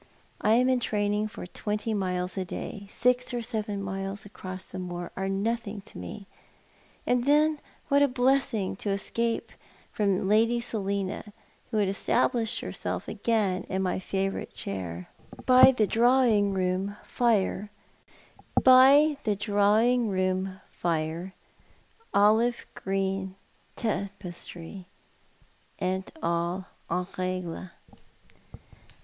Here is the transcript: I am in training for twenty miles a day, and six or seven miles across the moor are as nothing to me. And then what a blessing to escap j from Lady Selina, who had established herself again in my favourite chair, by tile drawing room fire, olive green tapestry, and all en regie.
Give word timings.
I 0.41 0.53
am 0.53 0.67
in 0.67 0.79
training 0.79 1.27
for 1.27 1.45
twenty 1.45 1.93
miles 1.93 2.35
a 2.35 2.43
day, 2.43 2.77
and 2.79 2.89
six 2.89 3.35
or 3.35 3.43
seven 3.43 3.83
miles 3.83 4.25
across 4.25 4.63
the 4.63 4.79
moor 4.79 5.11
are 5.15 5.25
as 5.25 5.31
nothing 5.31 5.81
to 5.81 5.97
me. 5.99 6.25
And 7.05 7.25
then 7.25 7.59
what 7.87 8.01
a 8.01 8.07
blessing 8.07 8.75
to 8.77 8.89
escap 8.89 9.49
j 9.49 9.55
from 9.91 10.27
Lady 10.27 10.59
Selina, 10.59 11.31
who 11.69 11.77
had 11.77 11.87
established 11.87 12.61
herself 12.61 13.07
again 13.07 13.63
in 13.69 13.83
my 13.83 13.99
favourite 13.99 14.55
chair, 14.55 15.07
by 15.45 15.71
tile 15.71 15.85
drawing 15.85 16.51
room 16.51 16.97
fire, 17.03 17.69
olive 18.65 19.19
green 22.73 23.35
tapestry, 23.75 24.87
and 25.77 26.09
all 26.23 26.65
en 26.89 27.05
regie. 27.15 27.69